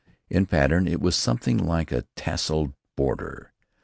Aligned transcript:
In 0.31 0.47
pattern 0.47 0.87
it 0.87 0.99
was 0.99 1.15
something 1.15 1.59
like 1.59 1.91
a 1.91 2.05
tesselated 2.17 2.73
border. 2.97 3.53